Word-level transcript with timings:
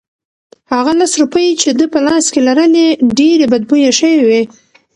هغه 0.73 0.91
لس 0.99 1.11
روپۍ 1.21 1.47
چې 1.61 1.69
ده 1.79 1.85
په 1.93 1.99
لاس 2.07 2.25
کې 2.33 2.39
لرلې 2.47 2.85
ډېرې 3.17 3.45
بدبویه 3.51 3.91
شوې 3.99 4.19
وې. 4.27 4.41